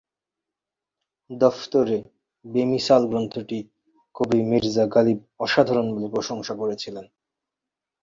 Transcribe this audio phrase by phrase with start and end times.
[1.29, 3.59] দফতর-এ-বেমিসাল গ্রন্থটি
[4.15, 7.05] কবি মীর্জা গালিব অসাধারণ বলে প্রশংসা করেছিলেন।